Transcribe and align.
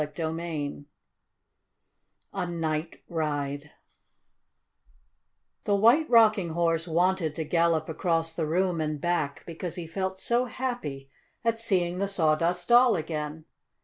CHAPTER 0.01 0.31
V 0.31 0.85
A 2.33 2.47
NIGHT 2.47 3.03
RIDE 3.07 3.69
The 5.65 5.75
White 5.75 6.09
Rocking 6.09 6.49
Horse 6.53 6.87
wanted 6.87 7.35
to 7.35 7.43
gallop 7.43 7.87
across 7.87 8.33
the 8.33 8.47
room 8.47 8.81
and 8.81 8.99
back, 8.99 9.43
because 9.45 9.75
he 9.75 9.85
felt 9.85 10.19
so 10.19 10.45
happy 10.45 11.11
at 11.45 11.59
seeing 11.59 11.99
the 11.99 12.07
Sawdust 12.07 12.69
Doll 12.69 12.95
again. 12.95 13.45